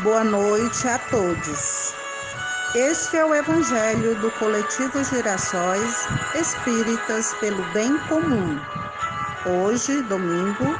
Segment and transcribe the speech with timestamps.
[0.00, 1.92] Boa noite a todos.
[2.72, 8.60] Este é o Evangelho do Coletivo Girassóis Espíritas pelo Bem Comum.
[9.44, 10.78] Hoje, domingo,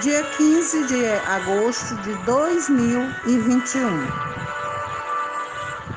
[0.00, 4.08] dia 15 de agosto de 2021.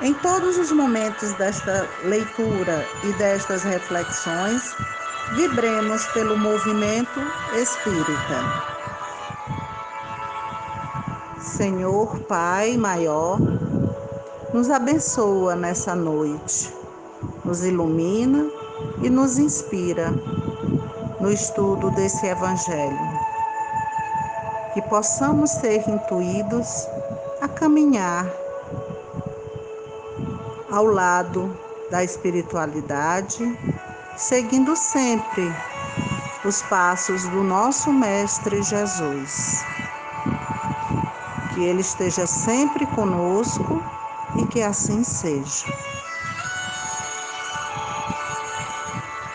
[0.01, 4.75] Em todos os momentos desta leitura e destas reflexões,
[5.31, 7.21] vibremos pelo movimento
[7.53, 8.78] espírita.
[11.59, 13.37] Senhor Pai maior,
[14.53, 16.73] nos abençoa nessa noite,
[17.43, 18.49] nos ilumina
[19.03, 20.09] e nos inspira
[21.19, 22.97] no estudo desse Evangelho.
[24.73, 26.87] Que possamos ser intuídos
[27.41, 28.25] a caminhar
[30.71, 31.53] ao lado
[31.91, 33.43] da espiritualidade,
[34.15, 35.53] seguindo sempre
[36.45, 39.61] os passos do nosso Mestre Jesus
[41.59, 43.83] que Ele esteja sempre conosco
[44.37, 45.67] e que assim seja.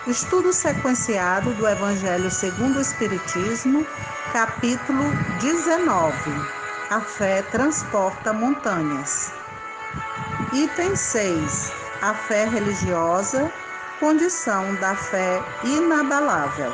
[0.07, 3.87] Estudo sequenciado do Evangelho segundo o Espiritismo,
[4.33, 5.05] capítulo
[5.39, 6.17] 19.
[6.89, 9.31] A fé transporta montanhas.
[10.55, 11.73] Item 6.
[12.01, 13.53] A fé religiosa,
[14.01, 16.73] condição da fé inabalável.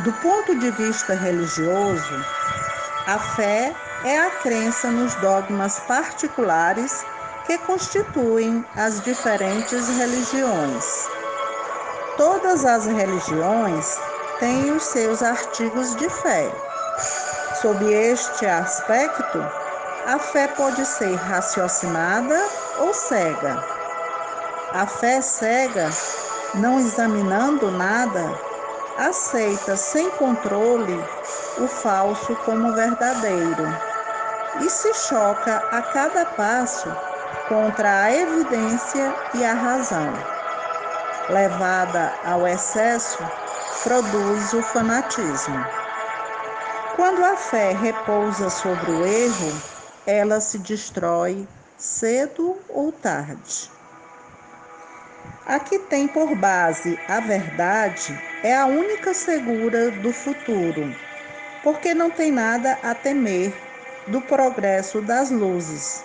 [0.00, 2.14] Do ponto de vista religioso,
[3.06, 7.02] a fé é a crença nos dogmas particulares
[7.46, 10.84] que constituem as diferentes religiões.
[12.18, 13.96] Todas as religiões
[14.38, 16.52] têm os seus artigos de fé.
[17.62, 19.42] Sob este aspecto,
[20.04, 22.38] a fé pode ser raciocinada
[22.80, 23.64] ou cega.
[24.74, 25.88] A fé cega,
[26.54, 28.45] não examinando nada,
[28.96, 31.08] aceita sem controle
[31.58, 33.80] o falso como verdadeiro
[34.54, 36.96] e se choca a cada passo
[37.44, 40.26] contra a evidência e a razão.
[41.28, 43.30] Levada ao excesso,
[43.82, 45.70] produz o fanatismo.
[46.90, 49.62] Quando a fé repousa sobre o erro,
[50.04, 53.75] ela se destrói cedo ou tarde.
[55.48, 60.92] A que tem por base a verdade é a única segura do futuro,
[61.62, 63.54] porque não tem nada a temer
[64.08, 66.02] do progresso das luzes,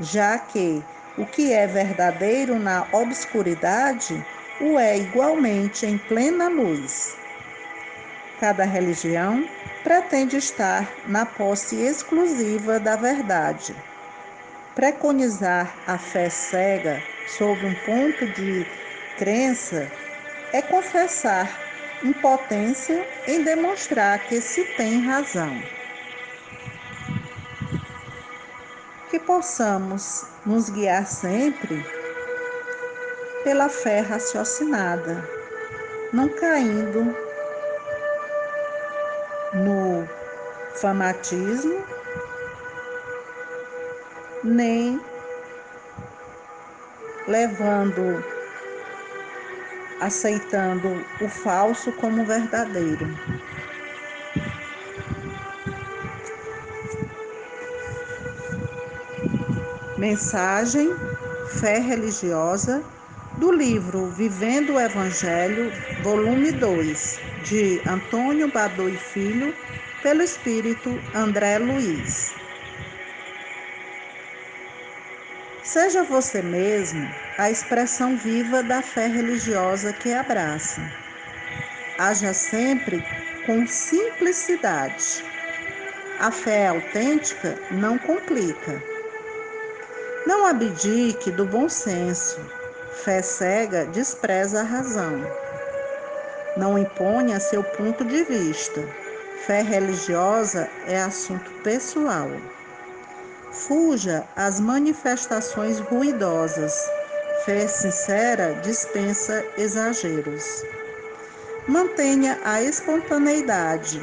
[0.00, 0.82] já que
[1.18, 4.24] o que é verdadeiro na obscuridade
[4.58, 7.14] o é igualmente em plena luz.
[8.40, 9.46] Cada religião
[9.84, 13.76] pretende estar na posse exclusiva da verdade.
[14.74, 18.66] Preconizar a fé cega sob um ponto de
[19.18, 19.92] crença
[20.52, 21.68] é confessar
[22.02, 25.60] impotência em demonstrar que se tem razão.
[29.10, 31.84] Que possamos nos guiar sempre
[33.44, 35.28] pela fé raciocinada,
[36.12, 37.14] não caindo
[39.54, 40.08] no
[40.74, 41.84] fanatismo,
[44.44, 45.00] nem
[47.28, 48.24] levando,
[50.00, 53.06] aceitando o falso como verdadeiro.
[59.98, 60.90] Mensagem
[61.60, 62.82] Fé Religiosa
[63.36, 65.70] do livro Vivendo o Evangelho,
[66.02, 69.54] volume 2, de Antônio Badu e Filho,
[70.02, 72.37] pelo espírito André Luiz.
[75.62, 80.80] Seja você mesmo a expressão viva da fé religiosa que abraça.
[81.98, 83.02] Haja sempre
[83.44, 85.24] com simplicidade.
[86.20, 88.82] A fé autêntica não complica.
[90.26, 92.40] Não abdique do bom senso.
[93.04, 95.22] Fé cega despreza a razão.
[96.56, 98.82] Não imponha seu ponto de vista.
[99.46, 102.28] Fé religiosa é assunto pessoal.
[103.66, 106.72] Fuja às manifestações ruidosas.
[107.44, 110.44] Fé sincera dispensa exageros.
[111.66, 114.00] Mantenha a espontaneidade.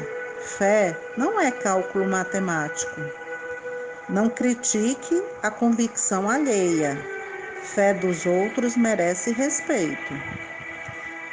[0.58, 3.00] Fé não é cálculo matemático.
[4.10, 6.96] Não critique a convicção alheia.
[7.62, 10.20] Fé dos outros merece respeito.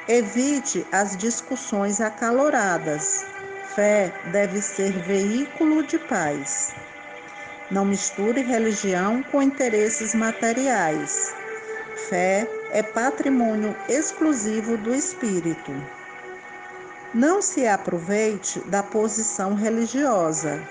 [0.07, 3.25] Evite as discussões acaloradas.
[3.75, 6.73] Fé deve ser veículo de paz.
[7.73, 11.33] Não misture religião com interesses materiais.
[12.07, 15.71] Fé é patrimônio exclusivo do espírito.
[17.15, 20.61] Não se aproveite da posição religiosa.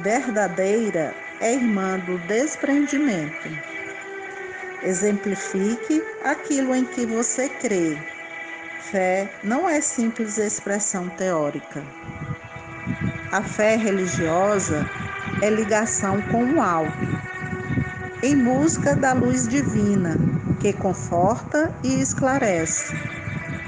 [0.00, 3.48] verdadeira é irmã do desprendimento.
[4.84, 7.98] Exemplifique aquilo em que você crê.
[8.92, 11.84] Fé não é simples expressão teórica.
[13.32, 14.88] A fé religiosa
[15.42, 16.92] é ligação com o alto,
[18.22, 20.18] em busca da luz divina,
[20.60, 22.94] que conforta e esclarece.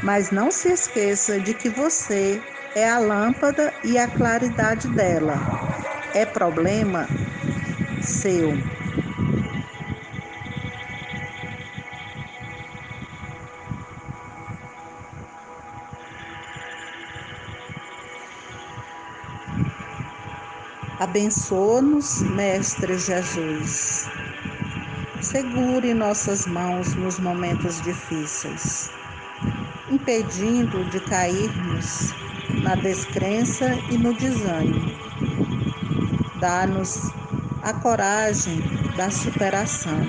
[0.02, 2.42] Mas não se esqueça de que você
[2.74, 5.38] é a lâmpada e a claridade dela.
[6.14, 7.08] É problema
[8.02, 8.52] seu.
[21.12, 24.08] Abençoa-nos, Mestre Jesus.
[25.20, 28.90] Segure nossas mãos nos momentos difíceis,
[29.90, 32.14] impedindo de cairmos
[32.62, 34.90] na descrença e no desânimo.
[36.40, 37.12] Dá-nos
[37.62, 38.62] a coragem
[38.96, 40.00] da superação,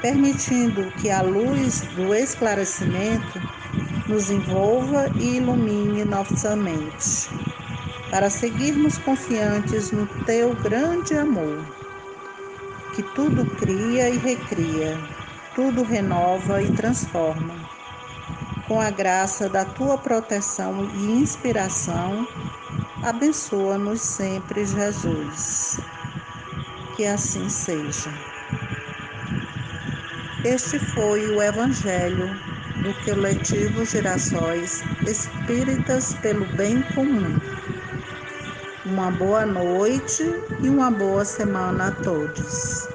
[0.00, 3.42] permitindo que a luz do esclarecimento
[4.06, 7.28] nos envolva e ilumine nossa mente,
[8.14, 11.66] para seguirmos confiantes no teu grande amor,
[12.94, 14.96] que tudo cria e recria,
[15.56, 17.68] tudo renova e transforma.
[18.68, 22.24] Com a graça da tua proteção e inspiração,
[23.02, 25.80] abençoa-nos sempre, Jesus.
[26.94, 28.10] Que assim seja.
[30.44, 32.28] Este foi o Evangelho
[32.76, 37.40] do coletivo Girassóis Espíritas pelo Bem Comum.
[38.84, 40.22] Uma boa noite
[40.56, 42.93] e uma boa semana a todos.